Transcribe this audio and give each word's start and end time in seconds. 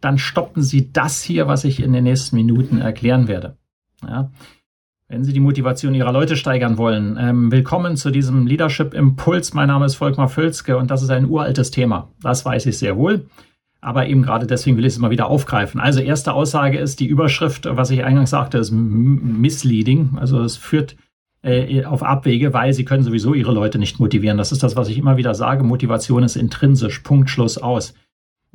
Dann 0.00 0.18
stoppen 0.18 0.62
Sie 0.62 0.92
das 0.92 1.22
hier, 1.22 1.48
was 1.48 1.64
ich 1.64 1.82
in 1.82 1.92
den 1.92 2.04
nächsten 2.04 2.36
Minuten 2.36 2.78
erklären 2.80 3.28
werde. 3.28 3.56
Ja. 4.06 4.30
Wenn 5.08 5.24
Sie 5.24 5.32
die 5.32 5.40
Motivation 5.40 5.94
Ihrer 5.94 6.12
Leute 6.12 6.36
steigern 6.36 6.78
wollen, 6.78 7.16
ähm, 7.20 7.52
willkommen 7.52 7.96
zu 7.96 8.10
diesem 8.10 8.46
Leadership 8.46 8.92
Impuls. 8.92 9.54
Mein 9.54 9.68
Name 9.68 9.86
ist 9.86 9.94
Volkmar 9.94 10.28
Völzke 10.28 10.76
und 10.76 10.90
das 10.90 11.02
ist 11.02 11.10
ein 11.10 11.28
uraltes 11.28 11.70
Thema. 11.70 12.10
Das 12.20 12.44
weiß 12.44 12.66
ich 12.66 12.76
sehr 12.78 12.96
wohl. 12.96 13.26
Aber 13.80 14.08
eben 14.08 14.22
gerade 14.22 14.46
deswegen 14.46 14.76
will 14.76 14.84
ich 14.84 14.94
es 14.94 14.98
mal 14.98 15.10
wieder 15.10 15.28
aufgreifen. 15.28 15.80
Also 15.80 16.00
erste 16.00 16.32
Aussage 16.32 16.78
ist 16.78 16.98
die 16.98 17.06
Überschrift, 17.06 17.68
was 17.70 17.90
ich 17.90 18.04
eingangs 18.04 18.30
sagte, 18.30 18.58
ist 18.58 18.72
misleading. 18.72 20.16
Also 20.16 20.42
es 20.42 20.56
führt 20.56 20.96
äh, 21.42 21.84
auf 21.84 22.02
Abwege, 22.02 22.52
weil 22.52 22.72
sie 22.72 22.84
können 22.84 23.04
sowieso 23.04 23.32
ihre 23.32 23.52
Leute 23.52 23.78
nicht 23.78 24.00
motivieren. 24.00 24.38
Das 24.38 24.50
ist 24.50 24.64
das, 24.64 24.74
was 24.74 24.88
ich 24.88 24.98
immer 24.98 25.16
wieder 25.16 25.34
sage. 25.34 25.62
Motivation 25.62 26.24
ist 26.24 26.34
intrinsisch. 26.34 26.98
Punkt, 27.00 27.30
Schluss, 27.30 27.58
aus. 27.58 27.94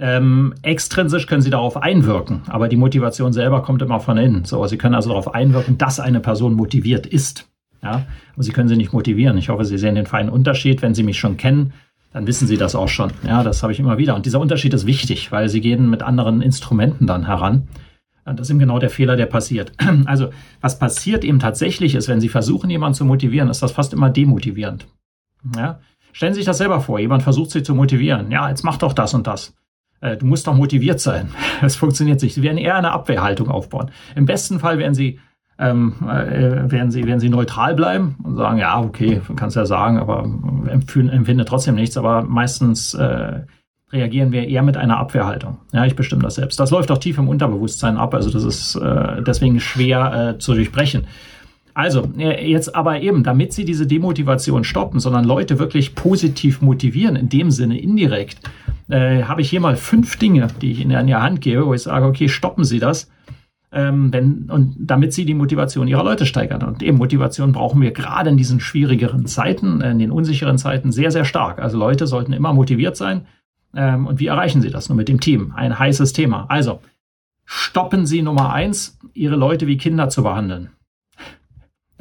Ähm, 0.02 0.56
extrinsisch 0.64 1.28
können 1.28 1.44
Sie 1.44 1.52
darauf 1.52 1.78
einwirken, 1.78 2.42
aber 2.48 2.68
die 2.68 2.76
Motivation 2.76 3.34
selber 3.34 3.62
kommt 3.62 3.84
immer 3.84 4.00
von 4.00 4.18
innen. 4.18 4.46
So, 4.46 4.66
Sie 4.66 4.80
können 4.80 4.96
also 4.96 5.10
darauf 5.10 5.36
einwirken, 5.36 5.78
dass 5.78 6.00
eine 6.00 6.20
Person 6.20 6.56
motiviert 6.56 7.06
ist. 7.06 7.48
Ja, 7.84 8.08
aber 8.34 8.44
Sie 8.44 8.52
können 8.52 8.68
sie 8.68 8.78
nicht 8.78 8.94
motivieren. 8.94 9.38
Ich 9.38 9.50
hoffe, 9.50 9.64
Sie 9.64 9.78
sehen 9.78 9.94
den 9.94 10.08
feinen 10.08 10.32
Unterschied. 10.32 10.82
Wenn 10.82 10.96
Sie 10.96 11.04
mich 11.04 11.20
schon 11.20 11.38
kennen, 11.38 11.74
dann 12.14 12.26
wissen 12.26 12.48
Sie 12.48 12.58
das 12.58 12.74
auch 12.74 12.88
schon. 12.88 13.12
Ja, 13.28 13.44
das 13.44 13.62
habe 13.62 13.74
ich 13.74 13.80
immer 13.80 14.00
wieder. 14.00 14.16
Und 14.16 14.26
dieser 14.26 14.40
Unterschied 14.40 14.74
ist 14.74 14.88
wichtig, 14.88 15.32
weil 15.32 15.50
Sie 15.50 15.62
gehen 15.62 15.88
mit 15.88 16.02
anderen 16.02 16.42
Instrumenten 16.42 17.06
dann 17.06 17.28
heran. 17.28 17.68
Und 18.26 18.40
das 18.40 18.48
ist 18.48 18.52
eben 18.52 18.60
genau 18.60 18.80
der 18.80 18.90
Fehler, 18.90 19.16
der 19.16 19.28
passiert. 19.28 19.72
Also, 20.06 20.30
was 20.62 20.80
passiert 20.80 21.24
eben 21.24 21.38
tatsächlich 21.38 21.94
ist, 21.94 22.08
wenn 22.08 22.22
Sie 22.22 22.30
versuchen, 22.30 22.72
jemanden 22.72 22.96
zu 22.96 23.06
motivieren, 23.06 23.50
ist 23.50 23.62
das 23.62 23.72
fast 23.72 23.94
immer 23.94 24.10
demotivierend. 24.10 24.88
Ja, 25.56 25.80
stellen 26.12 26.34
Sie 26.34 26.40
sich 26.40 26.46
das 26.48 26.58
selber 26.58 26.82
vor. 26.82 27.00
Jemand 27.00 27.22
versucht 27.22 27.52
Sie 27.52 27.62
zu 27.62 27.76
motivieren. 27.76 28.32
Ja, 28.32 28.50
jetzt 28.50 28.64
mach 28.64 28.78
doch 28.78 28.94
das 28.94 29.14
und 29.14 29.28
das. 29.28 29.54
Äh, 30.02 30.18
du 30.18 30.26
musst 30.26 30.48
doch 30.48 30.56
motiviert 30.56 31.00
sein. 31.00 31.30
Das 31.62 31.76
funktioniert 31.76 32.22
nicht. 32.22 32.34
Sie 32.34 32.42
werden 32.42 32.58
eher 32.58 32.76
eine 32.76 32.92
Abwehrhaltung 32.92 33.50
aufbauen. 33.50 33.92
Im 34.16 34.26
besten 34.26 34.60
Fall 34.60 34.80
werden 34.80 34.96
sie, 34.96 35.20
ähm, 35.60 35.94
äh, 36.02 36.72
werden 36.72 36.90
sie, 36.90 37.06
werden 37.06 37.20
sie 37.20 37.30
neutral 37.30 37.76
bleiben 37.76 38.16
und 38.24 38.36
sagen, 38.36 38.58
ja, 38.58 38.80
okay, 38.80 39.22
kannst 39.36 39.56
ja 39.56 39.68
sagen, 39.68 40.00
aber 40.00 40.28
empfinde 40.68 41.46
trotzdem 41.46 41.76
nichts. 41.76 41.98
Aber 41.98 42.24
meistens 42.24 42.96
äh, 42.96 43.42
reagieren 43.94 44.32
wir 44.32 44.48
eher 44.48 44.64
mit 44.64 44.76
einer 44.76 44.98
Abwehrhaltung. 44.98 45.58
Ja, 45.72 45.86
ich 45.86 45.96
bestimme 45.96 46.24
das 46.24 46.36
selbst. 46.36 46.60
Das 46.60 46.72
läuft 46.72 46.90
auch 46.92 46.98
tief 46.98 47.20
im 47.20 47.28
Unterbewusstsein 47.28 47.98
ab. 47.98 48.16
Also 48.16 48.32
das 48.32 48.44
ist 48.44 48.76
äh, 48.76 49.22
deswegen 49.22 49.60
schwer 49.60 50.34
äh, 50.36 50.40
zu 50.40 50.56
durchbrechen. 50.56 51.06
Also, 51.74 52.10
äh, 52.18 52.50
jetzt 52.50 52.76
aber 52.76 53.02
eben, 53.02 53.24
damit 53.24 53.54
Sie 53.54 53.66
diese 53.66 53.88
Demotivation 53.88 54.64
stoppen, 54.64 55.00
sondern 55.00 55.26
Leute 55.26 55.60
wirklich 55.60 55.96
positiv 55.96 56.62
motivieren, 56.62 57.16
in 57.16 57.30
dem 57.30 57.52
Sinne 57.52 57.80
indirekt, 57.80 58.40
äh, 58.92 59.24
habe 59.24 59.42
ich 59.42 59.50
hier 59.50 59.62
mal 59.62 59.78
fünf 59.78 60.18
Dinge, 60.18 60.48
die 60.62 60.72
ich 60.72 60.82
Ihnen 60.82 60.92
in 60.92 61.08
die 61.08 61.16
Hand 61.16 61.42
gebe, 61.42 61.66
wo 61.66 61.74
ich 61.74 61.82
sage, 61.82 62.06
okay, 62.06 62.28
stoppen 62.28 62.64
Sie 62.64 62.80
das. 62.80 63.10
Ähm, 63.72 64.12
wenn, 64.12 64.50
und 64.52 64.76
damit 64.80 65.14
Sie 65.14 65.24
die 65.24 65.34
Motivation 65.34 65.88
Ihrer 65.88 66.04
Leute 66.04 66.26
steigern. 66.26 66.62
Und 66.64 66.84
eben 66.84 66.98
Motivation 66.98 67.54
brauchen 67.54 67.82
wir 67.82 67.92
gerade 67.92 68.30
in 68.30 68.36
diesen 68.36 68.60
schwierigeren 68.60 69.26
Zeiten, 69.28 69.80
in 69.80 69.98
den 69.98 70.12
unsicheren 70.12 70.58
Zeiten 70.58 70.92
sehr, 70.92 71.12
sehr 71.12 71.24
stark. 71.24 71.60
Also 71.60 71.78
Leute 71.78 72.06
sollten 72.06 72.34
immer 72.34 72.54
motiviert 72.54 72.98
sein. 72.98 73.28
Ähm, 73.74 74.08
und 74.08 74.20
wie 74.20 74.28
erreichen 74.28 74.62
Sie 74.62 74.70
das? 74.70 74.90
Nur 74.90 74.98
mit 74.98 75.08
dem 75.08 75.22
Team. 75.22 75.54
Ein 75.56 75.80
heißes 75.80 76.12
Thema. 76.12 76.46
Also, 76.50 76.82
stoppen 77.46 78.06
Sie 78.06 78.22
Nummer 78.22 78.52
eins, 78.52 79.00
Ihre 79.14 79.38
Leute 79.38 79.68
wie 79.68 79.78
Kinder 79.78 80.10
zu 80.10 80.24
behandeln. 80.24 80.70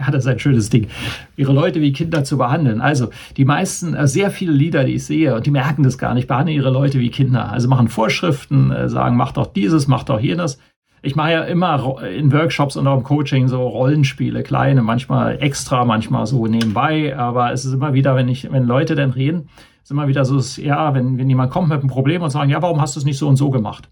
Ja, 0.07 0.11
das 0.11 0.25
ist 0.25 0.31
ein 0.31 0.39
schönes 0.39 0.71
Ding. 0.71 0.89
Ihre 1.37 1.53
Leute 1.53 1.81
wie 1.81 1.93
Kinder 1.93 2.25
zu 2.25 2.39
behandeln. 2.39 2.81
Also 2.81 3.11
die 3.37 3.45
meisten, 3.45 3.95
äh, 3.95 4.07
sehr 4.07 4.31
viele 4.31 4.53
Lieder, 4.53 4.85
die 4.85 4.95
ich 4.95 5.05
sehe, 5.05 5.35
und 5.35 5.45
die 5.47 5.51
merken 5.51 5.83
das 5.83 5.99
gar 5.99 6.15
nicht, 6.15 6.27
behandeln 6.27 6.57
ihre 6.57 6.71
Leute 6.71 7.01
wie 7.01 7.11
Kinder. 7.11 7.53
Also 7.53 7.69
machen 7.69 7.89
Vorschriften, 7.89 8.71
äh, 8.71 8.89
sagen, 8.89 9.17
mach 9.17 9.33
doch 9.33 9.47
dieses, 9.47 9.89
mach 9.89 10.05
doch 10.05 10.21
jenes. 10.21 10.59
Ich 11.03 11.17
mache 11.17 11.33
ja 11.33 11.43
immer 11.43 12.03
in 12.03 12.31
Workshops 12.33 12.77
und 12.77 12.87
auch 12.87 12.99
im 12.99 13.05
Coaching 13.05 13.49
so 13.49 13.67
Rollenspiele, 13.67 14.43
kleine, 14.43 14.83
manchmal 14.83 15.39
extra, 15.41 15.85
manchmal 15.87 16.27
so 16.27 16.47
nebenbei. 16.47 17.17
Aber 17.17 17.53
es 17.53 17.65
ist 17.65 17.73
immer 17.73 17.95
wieder, 17.95 18.17
wenn 18.17 18.29
ich, 18.29 18.51
wenn 18.53 18.65
Leute 18.65 18.95
dann 18.95 19.11
reden, 19.11 19.49
ist 19.83 19.91
immer 19.91 20.09
wieder 20.09 20.25
so, 20.25 20.39
ja, 20.61 20.95
wenn, 20.95 21.17
wenn 21.19 21.29
jemand 21.29 21.51
kommt 21.51 21.69
mit 21.69 21.81
einem 21.81 21.89
Problem 21.89 22.23
und 22.23 22.31
sagen, 22.31 22.51
ja, 22.51 22.61
warum 22.61 22.81
hast 22.81 22.97
du 22.97 23.01
es 23.01 23.07
nicht 23.07 23.19
so 23.19 23.29
und 23.29 23.37
so 23.37 23.51
gemacht? 23.51 23.89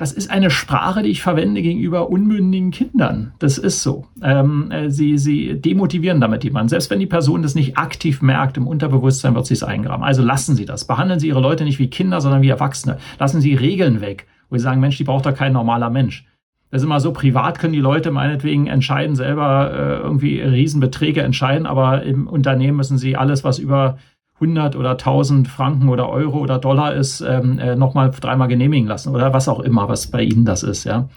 Das 0.00 0.12
ist 0.12 0.30
eine 0.30 0.48
Sprache, 0.48 1.02
die 1.02 1.10
ich 1.10 1.20
verwende 1.20 1.60
gegenüber 1.60 2.08
unmündigen 2.08 2.70
Kindern. 2.70 3.34
Das 3.38 3.58
ist 3.58 3.82
so. 3.82 4.06
Ähm, 4.22 4.70
äh, 4.70 4.88
sie, 4.88 5.18
sie 5.18 5.60
demotivieren 5.60 6.22
damit 6.22 6.42
jemanden. 6.42 6.70
Selbst 6.70 6.88
wenn 6.88 7.00
die 7.00 7.06
Person 7.06 7.42
das 7.42 7.54
nicht 7.54 7.76
aktiv 7.76 8.22
merkt, 8.22 8.56
im 8.56 8.66
Unterbewusstsein 8.66 9.34
wird 9.34 9.44
sie 9.44 9.52
es 9.52 9.62
eingraben. 9.62 10.02
Also 10.02 10.22
lassen 10.22 10.56
Sie 10.56 10.64
das. 10.64 10.86
Behandeln 10.86 11.20
Sie 11.20 11.28
Ihre 11.28 11.42
Leute 11.42 11.64
nicht 11.64 11.78
wie 11.78 11.90
Kinder, 11.90 12.22
sondern 12.22 12.40
wie 12.40 12.48
Erwachsene. 12.48 12.96
Lassen 13.18 13.42
Sie 13.42 13.54
Regeln 13.54 14.00
weg, 14.00 14.26
wo 14.48 14.56
Sie 14.56 14.62
sagen, 14.62 14.80
Mensch, 14.80 14.96
die 14.96 15.04
braucht 15.04 15.26
doch 15.26 15.34
kein 15.34 15.52
normaler 15.52 15.90
Mensch. 15.90 16.24
Das 16.70 16.80
ist 16.80 16.86
immer 16.86 17.00
so, 17.00 17.12
privat 17.12 17.58
können 17.58 17.74
die 17.74 17.80
Leute 17.80 18.10
meinetwegen 18.10 18.68
entscheiden, 18.68 19.16
selber 19.16 19.70
äh, 19.70 20.02
irgendwie 20.02 20.40
Riesenbeträge 20.40 21.20
entscheiden, 21.20 21.66
aber 21.66 22.04
im 22.04 22.26
Unternehmen 22.26 22.78
müssen 22.78 22.96
sie 22.96 23.16
alles, 23.16 23.44
was 23.44 23.58
über 23.58 23.98
100 24.40 24.74
oder 24.76 24.92
1000 24.92 25.48
Franken 25.48 25.88
oder 25.88 26.08
Euro 26.08 26.38
oder 26.38 26.58
Dollar 26.58 26.94
ist, 26.94 27.20
ähm, 27.20 27.58
äh, 27.58 27.76
nochmal 27.76 28.10
dreimal 28.10 28.48
genehmigen 28.48 28.88
lassen 28.88 29.14
oder 29.14 29.32
was 29.32 29.48
auch 29.48 29.60
immer, 29.60 29.88
was 29.88 30.06
bei 30.06 30.22
Ihnen 30.22 30.44
das 30.44 30.62
ist, 30.62 30.84
ja. 30.84 31.08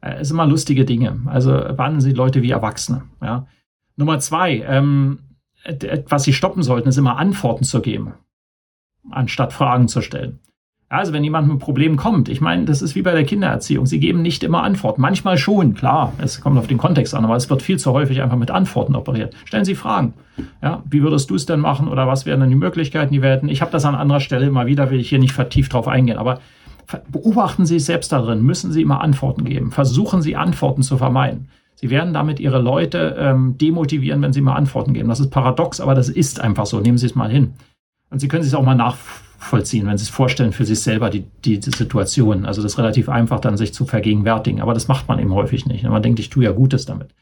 Äh, 0.00 0.22
ist 0.22 0.30
immer 0.30 0.46
lustige 0.46 0.84
Dinge. 0.84 1.20
Also 1.26 1.52
behandeln 1.52 2.00
Sie 2.00 2.12
Leute 2.12 2.42
wie 2.42 2.50
Erwachsene, 2.50 3.02
ja. 3.22 3.46
Nummer 3.96 4.18
zwei, 4.18 4.64
ähm, 4.66 5.18
was 6.08 6.24
Sie 6.24 6.32
stoppen 6.32 6.62
sollten, 6.62 6.88
ist 6.88 6.96
immer 6.96 7.18
Antworten 7.18 7.64
zu 7.64 7.82
geben, 7.82 8.14
anstatt 9.10 9.52
Fragen 9.52 9.88
zu 9.88 10.00
stellen. 10.00 10.40
Also 10.92 11.12
wenn 11.12 11.22
jemand 11.22 11.46
mit 11.46 11.52
einem 11.52 11.60
Problem 11.60 11.96
kommt, 11.96 12.28
ich 12.28 12.40
meine, 12.40 12.64
das 12.64 12.82
ist 12.82 12.96
wie 12.96 13.02
bei 13.02 13.12
der 13.12 13.22
Kindererziehung. 13.22 13.86
Sie 13.86 14.00
geben 14.00 14.22
nicht 14.22 14.42
immer 14.42 14.64
Antworten. 14.64 15.00
Manchmal 15.00 15.38
schon, 15.38 15.74
klar, 15.74 16.12
es 16.18 16.40
kommt 16.40 16.58
auf 16.58 16.66
den 16.66 16.78
Kontext 16.78 17.14
an, 17.14 17.24
aber 17.24 17.36
es 17.36 17.48
wird 17.48 17.62
viel 17.62 17.78
zu 17.78 17.92
häufig 17.92 18.20
einfach 18.20 18.36
mit 18.36 18.50
Antworten 18.50 18.96
operiert. 18.96 19.32
Stellen 19.44 19.64
Sie 19.64 19.76
Fragen. 19.76 20.14
Ja, 20.60 20.82
wie 20.90 21.00
würdest 21.02 21.30
du 21.30 21.36
es 21.36 21.46
denn 21.46 21.60
machen 21.60 21.86
oder 21.86 22.08
was 22.08 22.26
wären 22.26 22.40
denn 22.40 22.50
die 22.50 22.56
Möglichkeiten, 22.56 23.12
die 23.12 23.22
wir 23.22 23.30
hätten? 23.30 23.48
Ich 23.48 23.60
habe 23.60 23.70
das 23.70 23.84
an 23.84 23.94
anderer 23.94 24.18
Stelle 24.18 24.46
immer 24.46 24.66
wieder, 24.66 24.90
will 24.90 24.98
ich 24.98 25.08
hier 25.08 25.20
nicht 25.20 25.32
vertieft 25.32 25.72
drauf 25.72 25.86
eingehen, 25.86 26.18
aber 26.18 26.40
beobachten 27.12 27.66
Sie 27.66 27.76
es 27.76 27.86
selbst 27.86 28.10
darin, 28.10 28.42
müssen 28.42 28.72
Sie 28.72 28.82
immer 28.82 29.00
Antworten 29.00 29.44
geben. 29.44 29.70
Versuchen 29.70 30.22
Sie 30.22 30.34
Antworten 30.34 30.82
zu 30.82 30.98
vermeiden. 30.98 31.50
Sie 31.76 31.90
werden 31.90 32.12
damit 32.12 32.40
Ihre 32.40 32.60
Leute 32.60 33.14
ähm, 33.16 33.56
demotivieren, 33.56 34.22
wenn 34.22 34.32
Sie 34.32 34.40
mal 34.40 34.56
Antworten 34.56 34.92
geben. 34.92 35.08
Das 35.08 35.20
ist 35.20 35.30
paradox, 35.30 35.80
aber 35.80 35.94
das 35.94 36.08
ist 36.08 36.40
einfach 36.40 36.66
so. 36.66 36.80
Nehmen 36.80 36.98
Sie 36.98 37.06
es 37.06 37.14
mal 37.14 37.30
hin. 37.30 37.52
Und 38.10 38.18
Sie 38.18 38.26
können 38.26 38.42
sich 38.42 38.56
auch 38.56 38.64
mal 38.64 38.74
nachfragen 38.74 39.29
vollziehen, 39.40 39.86
wenn 39.86 39.96
sie 39.96 40.04
es 40.04 40.10
vorstellen 40.10 40.52
für 40.52 40.66
sich 40.66 40.80
selber, 40.80 41.08
die, 41.08 41.24
die, 41.44 41.58
die 41.58 41.70
Situation. 41.70 42.44
Also 42.44 42.62
das 42.62 42.72
ist 42.72 42.78
relativ 42.78 43.08
einfach 43.08 43.40
dann 43.40 43.56
sich 43.56 43.72
zu 43.72 43.86
vergegenwärtigen. 43.86 44.60
Aber 44.60 44.74
das 44.74 44.86
macht 44.86 45.08
man 45.08 45.18
eben 45.18 45.32
häufig 45.32 45.66
nicht. 45.66 45.82
Man 45.84 46.02
denkt, 46.02 46.20
ich 46.20 46.28
tue 46.28 46.44
ja 46.44 46.52
Gutes 46.52 46.84
damit. 46.84 47.14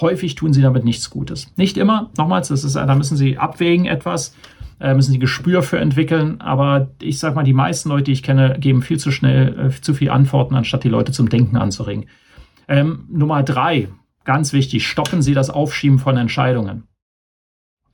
Häufig 0.00 0.34
tun 0.34 0.52
sie 0.52 0.62
damit 0.62 0.84
nichts 0.84 1.10
Gutes. 1.10 1.52
Nicht 1.56 1.76
immer. 1.76 2.10
Nochmals, 2.16 2.48
das 2.48 2.64
ist, 2.64 2.76
da 2.76 2.94
müssen 2.94 3.16
sie 3.16 3.36
abwägen 3.36 3.84
etwas, 3.84 4.34
äh, 4.80 4.94
müssen 4.94 5.12
sie 5.12 5.18
Gespür 5.18 5.62
für 5.62 5.78
entwickeln. 5.78 6.40
Aber 6.40 6.88
ich 7.00 7.18
sag 7.18 7.34
mal, 7.34 7.44
die 7.44 7.52
meisten 7.52 7.90
Leute, 7.90 8.04
die 8.04 8.12
ich 8.12 8.22
kenne, 8.22 8.56
geben 8.58 8.80
viel 8.80 8.98
zu 8.98 9.10
schnell 9.10 9.68
äh, 9.68 9.80
zu 9.80 9.92
viel 9.92 10.10
Antworten, 10.10 10.54
anstatt 10.54 10.82
die 10.82 10.88
Leute 10.88 11.12
zum 11.12 11.28
Denken 11.28 11.58
anzuregen. 11.58 12.06
Ähm, 12.68 13.04
Nummer 13.10 13.42
drei, 13.42 13.88
ganz 14.24 14.54
wichtig, 14.54 14.86
stoppen 14.86 15.20
Sie 15.20 15.34
das 15.34 15.50
Aufschieben 15.50 15.98
von 15.98 16.16
Entscheidungen. 16.16 16.84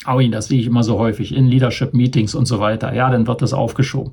Aui, 0.05 0.31
das 0.31 0.47
sehe 0.47 0.61
ich 0.61 0.67
immer 0.67 0.83
so 0.83 0.99
häufig 0.99 1.35
in 1.35 1.47
Leadership-Meetings 1.47 2.35
und 2.35 2.47
so 2.47 2.61
weiter. 2.61 2.95
Ja, 2.95 3.11
dann 3.11 3.27
wird 3.27 3.43
das 3.43 3.53
aufgeschoben. 3.53 4.13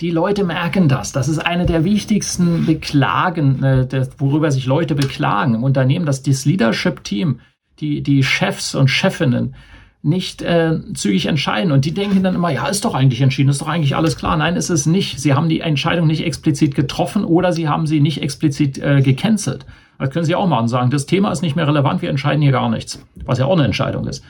Die 0.00 0.10
Leute 0.10 0.44
merken 0.44 0.88
das. 0.88 1.12
Das 1.12 1.28
ist 1.28 1.40
eine 1.40 1.66
der 1.66 1.84
wichtigsten 1.84 2.66
Beklagen, 2.66 3.62
äh, 3.64 4.06
worüber 4.18 4.50
sich 4.52 4.66
Leute 4.66 4.94
beklagen 4.94 5.54
im 5.54 5.64
Unternehmen, 5.64 6.06
dass 6.06 6.22
das 6.22 6.44
Leadership-Team, 6.44 7.40
die, 7.80 8.02
die 8.02 8.22
Chefs 8.22 8.74
und 8.74 8.88
Chefinnen 8.88 9.54
nicht 10.02 10.42
äh, 10.42 10.78
zügig 10.94 11.26
entscheiden. 11.26 11.72
Und 11.72 11.84
die 11.84 11.92
denken 11.92 12.22
dann 12.22 12.36
immer, 12.36 12.50
ja, 12.50 12.68
ist 12.68 12.84
doch 12.84 12.94
eigentlich 12.94 13.20
entschieden, 13.20 13.48
ist 13.48 13.60
doch 13.60 13.68
eigentlich 13.68 13.96
alles 13.96 14.16
klar. 14.16 14.36
Nein, 14.36 14.54
ist 14.54 14.70
es 14.70 14.86
nicht. 14.86 15.18
Sie 15.18 15.34
haben 15.34 15.48
die 15.48 15.60
Entscheidung 15.60 16.06
nicht 16.06 16.24
explizit 16.24 16.76
getroffen 16.76 17.24
oder 17.24 17.52
sie 17.52 17.68
haben 17.68 17.86
sie 17.86 18.00
nicht 18.00 18.22
explizit 18.22 18.78
äh, 18.78 19.02
gecancelt. 19.02 19.66
Das 19.98 20.10
können 20.10 20.24
Sie 20.24 20.36
auch 20.36 20.46
machen 20.46 20.68
sagen, 20.68 20.90
das 20.90 21.06
Thema 21.06 21.32
ist 21.32 21.42
nicht 21.42 21.56
mehr 21.56 21.66
relevant, 21.66 22.02
wir 22.02 22.10
entscheiden 22.10 22.40
hier 22.40 22.52
gar 22.52 22.70
nichts. 22.70 23.04
Was 23.24 23.38
ja 23.38 23.46
auch 23.46 23.54
eine 23.54 23.64
Entscheidung 23.64 24.06
ist. 24.06 24.24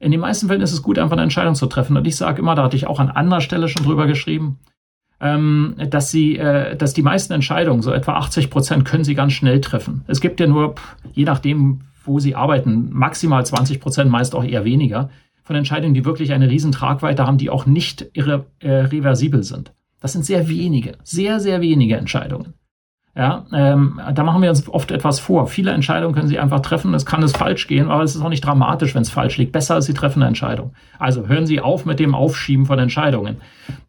In 0.00 0.10
den 0.10 0.20
meisten 0.20 0.48
Fällen 0.48 0.60
ist 0.60 0.72
es 0.72 0.82
gut, 0.82 0.98
einfach 0.98 1.16
eine 1.16 1.22
Entscheidung 1.22 1.54
zu 1.54 1.66
treffen. 1.66 1.96
Und 1.96 2.06
ich 2.06 2.16
sage 2.16 2.40
immer, 2.40 2.54
da 2.54 2.64
hatte 2.64 2.76
ich 2.76 2.86
auch 2.86 3.00
an 3.00 3.10
anderer 3.10 3.40
Stelle 3.40 3.68
schon 3.68 3.84
drüber 3.84 4.06
geschrieben, 4.06 4.58
ähm, 5.20 5.74
dass 5.90 6.10
sie, 6.10 6.36
äh, 6.36 6.76
dass 6.76 6.94
die 6.94 7.02
meisten 7.02 7.32
Entscheidungen, 7.32 7.82
so 7.82 7.92
etwa 7.92 8.14
80 8.14 8.50
Prozent, 8.50 8.84
können 8.84 9.04
sie 9.04 9.14
ganz 9.14 9.32
schnell 9.32 9.60
treffen. 9.60 10.04
Es 10.06 10.20
gibt 10.20 10.38
ja 10.38 10.46
nur, 10.46 10.76
je 11.12 11.24
nachdem, 11.24 11.80
wo 12.04 12.20
sie 12.20 12.34
arbeiten, 12.34 12.90
maximal 12.92 13.44
20 13.44 13.80
Prozent, 13.80 14.10
meist 14.10 14.34
auch 14.34 14.44
eher 14.44 14.64
weniger, 14.64 15.10
von 15.42 15.56
Entscheidungen, 15.56 15.94
die 15.94 16.04
wirklich 16.04 16.32
eine 16.32 16.50
riesen 16.50 16.72
Tragweite 16.72 17.26
haben, 17.26 17.38
die 17.38 17.50
auch 17.50 17.66
nicht 17.66 18.06
irre, 18.12 18.46
äh, 18.60 18.70
reversibel 18.70 19.42
sind. 19.42 19.72
Das 20.00 20.12
sind 20.12 20.24
sehr 20.24 20.48
wenige, 20.48 20.92
sehr, 21.02 21.40
sehr 21.40 21.60
wenige 21.60 21.96
Entscheidungen. 21.96 22.54
Ja, 23.18 23.46
ähm, 23.52 24.00
da 24.14 24.22
machen 24.22 24.42
wir 24.42 24.48
uns 24.48 24.68
oft 24.68 24.92
etwas 24.92 25.18
vor. 25.18 25.48
Viele 25.48 25.72
Entscheidungen 25.72 26.14
können 26.14 26.28
Sie 26.28 26.38
einfach 26.38 26.60
treffen. 26.60 26.94
Es 26.94 27.04
kann 27.04 27.20
es 27.24 27.32
falsch 27.32 27.66
gehen, 27.66 27.90
aber 27.90 28.04
es 28.04 28.14
ist 28.14 28.22
auch 28.22 28.28
nicht 28.28 28.44
dramatisch, 28.44 28.94
wenn 28.94 29.02
es 29.02 29.10
falsch 29.10 29.38
liegt. 29.38 29.50
Besser 29.50 29.76
ist, 29.78 29.86
Sie 29.86 29.92
treffen 29.92 30.22
eine 30.22 30.28
Entscheidung. 30.28 30.72
Also 31.00 31.26
hören 31.26 31.44
Sie 31.44 31.60
auf 31.60 31.84
mit 31.84 31.98
dem 31.98 32.14
Aufschieben 32.14 32.64
von 32.64 32.78
Entscheidungen. 32.78 33.38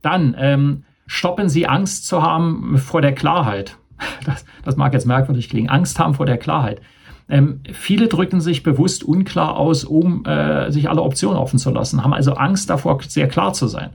Dann 0.02 0.36
ähm, 0.36 0.84
stoppen 1.06 1.48
Sie 1.48 1.68
Angst 1.68 2.08
zu 2.08 2.24
haben 2.24 2.80
vor 2.80 3.02
der 3.02 3.14
Klarheit. 3.14 3.78
Das, 4.26 4.46
das 4.64 4.78
mag 4.78 4.94
jetzt 4.94 5.06
merkwürdig 5.06 5.48
klingen. 5.48 5.70
Angst 5.70 6.00
haben 6.00 6.16
vor 6.16 6.26
der 6.26 6.38
Klarheit. 6.38 6.82
Ähm, 7.30 7.62
viele 7.72 8.08
drücken 8.08 8.42
sich 8.42 8.64
bewusst 8.64 9.04
unklar 9.04 9.58
aus, 9.58 9.84
um 9.84 10.26
äh, 10.26 10.72
sich 10.72 10.90
alle 10.90 11.04
Optionen 11.04 11.38
offen 11.38 11.60
zu 11.60 11.70
lassen, 11.70 12.04
haben 12.04 12.14
also 12.14 12.34
Angst 12.34 12.70
davor, 12.70 13.00
sehr 13.08 13.28
klar 13.28 13.54
zu 13.54 13.68
sein. 13.68 13.92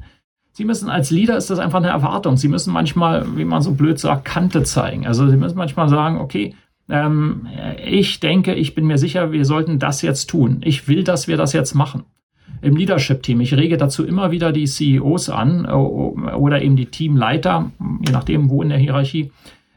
Sie 0.56 0.64
müssen 0.64 0.88
als 0.88 1.10
Leader 1.10 1.36
ist 1.36 1.50
das 1.50 1.58
einfach 1.58 1.78
eine 1.78 1.88
Erwartung. 1.88 2.36
Sie 2.36 2.46
müssen 2.46 2.72
manchmal, 2.72 3.36
wie 3.36 3.44
man 3.44 3.60
so 3.60 3.72
blöd 3.72 3.98
sagt, 3.98 4.24
Kante 4.24 4.62
zeigen. 4.62 5.04
Also 5.04 5.28
Sie 5.28 5.36
müssen 5.36 5.58
manchmal 5.58 5.88
sagen, 5.88 6.18
okay, 6.18 6.54
ähm, 6.88 7.48
ich 7.84 8.20
denke, 8.20 8.54
ich 8.54 8.72
bin 8.76 8.86
mir 8.86 8.96
sicher, 8.96 9.32
wir 9.32 9.44
sollten 9.46 9.80
das 9.80 10.00
jetzt 10.02 10.30
tun. 10.30 10.60
Ich 10.64 10.86
will, 10.86 11.02
dass 11.02 11.26
wir 11.26 11.36
das 11.36 11.54
jetzt 11.54 11.74
machen. 11.74 12.04
Im 12.62 12.76
Leadership-Team. 12.76 13.40
Ich 13.40 13.52
rege 13.54 13.76
dazu 13.76 14.06
immer 14.06 14.30
wieder 14.30 14.52
die 14.52 14.66
CEOs 14.66 15.28
an 15.28 15.66
oder 15.66 16.62
eben 16.62 16.76
die 16.76 16.86
Teamleiter, 16.86 17.72
je 18.06 18.12
nachdem, 18.12 18.48
wo 18.48 18.62
in 18.62 18.68
der 18.68 18.78
Hierarchie, 18.78 19.32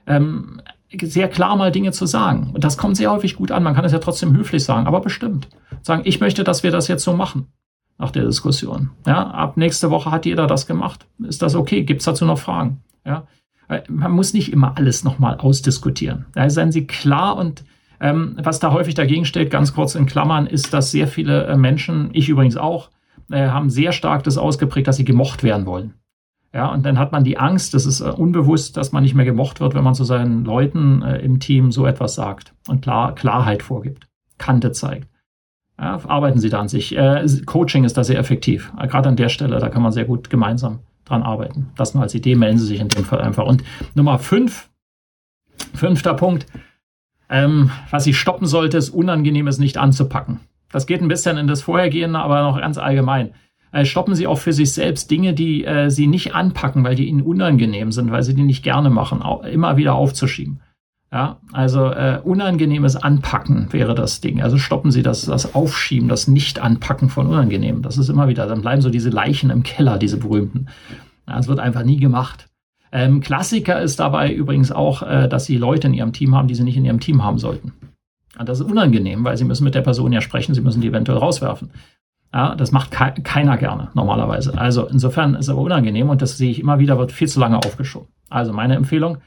ähm, 0.05 0.61
sehr 1.01 1.27
klar 1.27 1.55
mal 1.55 1.71
Dinge 1.71 1.91
zu 1.91 2.05
sagen. 2.05 2.51
Und 2.53 2.63
das 2.63 2.77
kommt 2.77 2.97
sehr 2.97 3.11
häufig 3.11 3.35
gut 3.35 3.51
an. 3.51 3.63
Man 3.63 3.73
kann 3.73 3.83
es 3.83 3.93
ja 3.93 3.99
trotzdem 3.99 4.37
höflich 4.37 4.63
sagen, 4.63 4.85
aber 4.85 5.01
bestimmt. 5.01 5.49
Sagen, 5.81 6.03
ich 6.05 6.19
möchte, 6.19 6.43
dass 6.43 6.61
wir 6.61 6.69
das 6.69 6.87
jetzt 6.87 7.03
so 7.03 7.13
machen 7.13 7.47
nach 7.97 8.11
der 8.11 8.25
Diskussion. 8.25 8.91
Ja, 9.05 9.27
ab 9.31 9.57
nächste 9.57 9.89
Woche 9.89 10.11
hat 10.11 10.25
jeder 10.25 10.47
das 10.47 10.67
gemacht. 10.67 11.07
Ist 11.19 11.41
das 11.41 11.55
okay? 11.55 11.83
Gibt 11.83 12.01
es 12.01 12.05
dazu 12.05 12.25
noch 12.25 12.39
Fragen? 12.39 12.81
Ja, 13.05 13.27
äh, 13.69 13.81
man 13.89 14.11
muss 14.11 14.33
nicht 14.33 14.51
immer 14.51 14.77
alles 14.77 15.03
nochmal 15.03 15.37
ausdiskutieren. 15.37 16.25
Da 16.33 16.49
seien 16.49 16.71
Sie 16.71 16.87
klar 16.87 17.37
und 17.37 17.63
ähm, 17.99 18.37
was 18.41 18.59
da 18.59 18.71
häufig 18.71 18.93
dagegen 18.93 19.25
steht, 19.25 19.49
ganz 19.49 19.73
kurz 19.73 19.95
in 19.95 20.05
Klammern, 20.05 20.45
ist, 20.45 20.73
dass 20.73 20.91
sehr 20.91 21.07
viele 21.07 21.45
äh, 21.45 21.57
Menschen, 21.57 22.09
ich 22.13 22.29
übrigens 22.29 22.57
auch, 22.57 22.89
äh, 23.31 23.47
haben 23.47 23.69
sehr 23.69 23.91
stark 23.91 24.23
das 24.23 24.37
ausgeprägt, 24.37 24.87
dass 24.87 24.97
sie 24.97 25.05
gemocht 25.05 25.43
werden 25.43 25.65
wollen. 25.65 25.93
Ja, 26.53 26.71
und 26.71 26.85
dann 26.85 26.97
hat 26.97 27.11
man 27.11 27.23
die 27.23 27.37
Angst, 27.37 27.73
das 27.73 27.85
ist 27.85 28.01
äh, 28.01 28.09
unbewusst, 28.09 28.77
dass 28.77 28.91
man 28.91 29.03
nicht 29.03 29.15
mehr 29.15 29.25
gemocht 29.25 29.59
wird, 29.59 29.73
wenn 29.73 29.83
man 29.83 29.95
zu 29.95 30.03
seinen 30.03 30.45
Leuten 30.45 31.01
äh, 31.01 31.17
im 31.19 31.39
Team 31.39 31.71
so 31.71 31.85
etwas 31.85 32.15
sagt 32.15 32.53
und 32.67 32.81
klar, 32.81 33.15
Klarheit 33.15 33.63
vorgibt, 33.63 34.07
Kante 34.37 34.71
zeigt. 34.71 35.09
Ja, 35.79 35.99
arbeiten 36.07 36.39
Sie 36.39 36.49
da 36.49 36.59
an 36.59 36.67
sich. 36.67 36.97
Äh, 36.97 37.25
Coaching 37.45 37.83
ist 37.83 37.97
da 37.97 38.03
sehr 38.03 38.17
effektiv. 38.17 38.73
Äh, 38.79 38.87
gerade 38.87 39.09
an 39.09 39.15
der 39.15 39.29
Stelle, 39.29 39.59
da 39.59 39.69
kann 39.69 39.83
man 39.83 39.91
sehr 39.91 40.05
gut 40.05 40.29
gemeinsam 40.29 40.79
dran 41.05 41.23
arbeiten. 41.23 41.71
Das 41.75 41.93
nur 41.93 42.03
als 42.03 42.15
Idee, 42.15 42.35
melden 42.35 42.57
Sie 42.57 42.65
sich 42.65 42.79
in 42.79 42.89
dem 42.89 43.05
Fall 43.05 43.21
einfach. 43.21 43.45
Und 43.45 43.63
Nummer 43.93 44.17
fünf, 44.17 44.69
fünfter 45.75 46.15
Punkt, 46.15 46.47
ähm, 47.29 47.71
was 47.91 48.07
ich 48.07 48.17
stoppen 48.19 48.47
sollte, 48.47 48.77
ist 48.77 48.89
Unangenehmes 48.89 49.59
nicht 49.59 49.77
anzupacken. 49.77 50.39
Das 50.71 50.87
geht 50.87 51.01
ein 51.01 51.07
bisschen 51.07 51.37
in 51.37 51.47
das 51.47 51.61
Vorhergehende, 51.61 52.19
aber 52.19 52.41
noch 52.41 52.59
ganz 52.59 52.77
allgemein. 52.77 53.33
Äh, 53.71 53.85
stoppen 53.85 54.15
Sie 54.15 54.27
auch 54.27 54.39
für 54.39 54.53
sich 54.53 54.73
selbst 54.73 55.11
Dinge, 55.11 55.33
die 55.33 55.63
äh, 55.63 55.89
Sie 55.89 56.07
nicht 56.07 56.33
anpacken, 56.33 56.83
weil 56.83 56.95
die 56.95 57.07
Ihnen 57.07 57.21
unangenehm 57.21 57.91
sind, 57.91 58.11
weil 58.11 58.23
Sie 58.23 58.33
die 58.33 58.43
nicht 58.43 58.63
gerne 58.63 58.89
machen, 58.89 59.21
immer 59.51 59.77
wieder 59.77 59.95
aufzuschieben. 59.95 60.61
Ja, 61.11 61.37
also 61.53 61.85
äh, 61.85 62.19
unangenehmes 62.21 62.97
Anpacken 62.97 63.71
wäre 63.71 63.95
das 63.95 64.19
Ding. 64.19 64.41
Also 64.41 64.57
stoppen 64.57 64.91
Sie 64.91 65.03
das, 65.03 65.25
das 65.25 65.55
Aufschieben, 65.55 66.09
das 66.09 66.27
Nicht-Anpacken 66.27 67.09
von 67.09 67.27
Unangenehm. 67.27 67.81
Das 67.81 67.97
ist 67.97 68.09
immer 68.09 68.27
wieder, 68.27 68.45
dann 68.45 68.61
bleiben 68.61 68.81
so 68.81 68.89
diese 68.89 69.09
Leichen 69.09 69.49
im 69.49 69.63
Keller, 69.63 69.97
diese 69.97 70.17
berühmten. 70.17 70.67
Ja, 71.27 71.39
es 71.39 71.47
wird 71.47 71.59
einfach 71.59 71.83
nie 71.83 71.97
gemacht. 71.97 72.49
Ähm, 72.91 73.21
Klassiker 73.21 73.81
ist 73.81 73.99
dabei 73.99 74.33
übrigens 74.33 74.71
auch, 74.71 75.01
äh, 75.01 75.29
dass 75.29 75.45
Sie 75.45 75.57
Leute 75.57 75.87
in 75.87 75.93
Ihrem 75.93 76.11
Team 76.11 76.35
haben, 76.35 76.49
die 76.49 76.55
Sie 76.55 76.63
nicht 76.63 76.77
in 76.77 76.85
Ihrem 76.85 76.99
Team 76.99 77.23
haben 77.23 77.37
sollten. 77.37 77.73
Ja, 78.37 78.43
das 78.43 78.59
ist 78.59 78.69
unangenehm, 78.69 79.23
weil 79.23 79.37
Sie 79.37 79.45
müssen 79.45 79.63
mit 79.63 79.75
der 79.75 79.81
Person 79.81 80.11
ja 80.11 80.19
sprechen, 80.19 80.55
Sie 80.55 80.61
müssen 80.61 80.81
die 80.81 80.87
eventuell 80.89 81.17
rauswerfen. 81.17 81.71
Ja, 82.33 82.55
das 82.55 82.73
macht 82.73 82.91
ke 82.91 83.13
keiner 83.23 83.57
gerne 83.57 83.89
normalerweise. 83.93 84.57
Also 84.57 84.85
insofern 84.87 85.35
ist 85.35 85.45
es 85.45 85.49
aber 85.49 85.61
unangenehm 85.61 86.09
und 86.09 86.21
das 86.21 86.37
sehe 86.37 86.51
ich 86.51 86.59
immer 86.59 86.79
wieder, 86.79 86.97
wird 86.97 87.13
viel 87.13 87.29
zu 87.29 87.39
lange 87.39 87.57
aufgeschoben. 87.57 88.09
Also 88.29 88.51
meine 88.51 88.75
Empfehlung, 88.75 89.19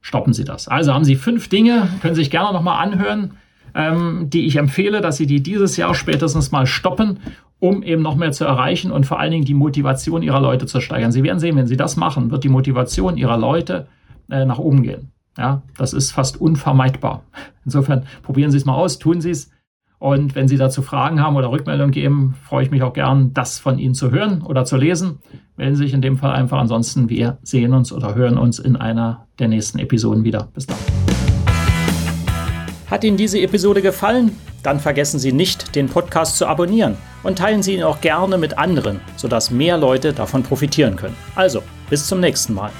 stoppen 0.00 0.32
Sie 0.32 0.44
das. 0.44 0.68
Also 0.68 0.94
haben 0.94 1.04
Sie 1.04 1.16
fünf 1.16 1.48
Dinge, 1.48 1.88
können 2.00 2.14
Sie 2.14 2.22
sich 2.22 2.30
gerne 2.30 2.52
nochmal 2.52 2.82
anhören, 2.84 3.32
ähm, 3.74 4.30
die 4.30 4.46
ich 4.46 4.56
empfehle, 4.56 5.00
dass 5.00 5.16
Sie 5.16 5.26
die 5.26 5.42
dieses 5.42 5.76
Jahr 5.76 5.94
spätestens 5.94 6.52
mal 6.52 6.66
stoppen, 6.66 7.20
um 7.60 7.82
eben 7.82 8.02
noch 8.02 8.16
mehr 8.16 8.32
zu 8.32 8.44
erreichen 8.44 8.90
und 8.90 9.06
vor 9.06 9.18
allen 9.18 9.32
Dingen 9.32 9.44
die 9.44 9.54
Motivation 9.54 10.22
Ihrer 10.22 10.40
Leute 10.40 10.66
zu 10.66 10.80
steigern. 10.80 11.12
Sie 11.12 11.22
werden 11.22 11.40
sehen, 11.40 11.56
wenn 11.56 11.66
Sie 11.66 11.76
das 11.76 11.96
machen, 11.96 12.30
wird 12.30 12.44
die 12.44 12.48
Motivation 12.48 13.16
Ihrer 13.16 13.36
Leute 13.36 13.88
äh, 14.30 14.44
nach 14.44 14.58
oben 14.58 14.82
gehen. 14.82 15.12
Ja, 15.36 15.62
das 15.76 15.92
ist 15.92 16.10
fast 16.10 16.40
unvermeidbar. 16.40 17.22
Insofern 17.64 18.06
probieren 18.22 18.50
Sie 18.50 18.56
es 18.56 18.64
mal 18.64 18.74
aus, 18.74 18.98
tun 18.98 19.20
Sie 19.20 19.30
es. 19.30 19.50
Und 19.98 20.36
wenn 20.36 20.46
Sie 20.46 20.56
dazu 20.56 20.82
Fragen 20.82 21.20
haben 21.20 21.36
oder 21.36 21.50
Rückmeldungen 21.50 21.90
geben, 21.90 22.36
freue 22.44 22.62
ich 22.62 22.70
mich 22.70 22.82
auch 22.82 22.92
gern, 22.92 23.34
das 23.34 23.58
von 23.58 23.78
Ihnen 23.78 23.94
zu 23.94 24.12
hören 24.12 24.42
oder 24.42 24.64
zu 24.64 24.76
lesen. 24.76 25.18
Melden 25.56 25.74
Sie 25.74 25.84
sich 25.84 25.94
in 25.94 26.02
dem 26.02 26.16
Fall 26.16 26.32
einfach. 26.32 26.58
Ansonsten, 26.58 27.08
wir 27.08 27.38
sehen 27.42 27.72
uns 27.72 27.92
oder 27.92 28.14
hören 28.14 28.38
uns 28.38 28.60
in 28.60 28.76
einer 28.76 29.26
der 29.40 29.48
nächsten 29.48 29.78
Episoden 29.80 30.22
wieder. 30.22 30.48
Bis 30.54 30.66
dann. 30.66 30.78
Hat 32.88 33.02
Ihnen 33.04 33.16
diese 33.16 33.40
Episode 33.40 33.82
gefallen? 33.82 34.30
Dann 34.62 34.80
vergessen 34.80 35.18
Sie 35.18 35.32
nicht, 35.32 35.74
den 35.74 35.88
Podcast 35.88 36.36
zu 36.36 36.46
abonnieren 36.46 36.96
und 37.22 37.38
teilen 37.38 37.62
Sie 37.62 37.74
ihn 37.74 37.82
auch 37.82 38.00
gerne 38.00 38.38
mit 38.38 38.56
anderen, 38.56 39.00
sodass 39.16 39.50
mehr 39.50 39.76
Leute 39.76 40.12
davon 40.12 40.42
profitieren 40.42 40.96
können. 40.96 41.16
Also, 41.34 41.62
bis 41.90 42.06
zum 42.06 42.20
nächsten 42.20 42.54
Mal. 42.54 42.70